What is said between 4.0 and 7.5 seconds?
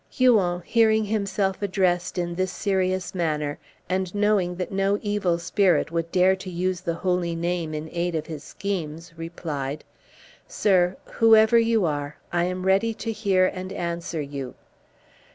knowing that no evil spirit would dare to use the holy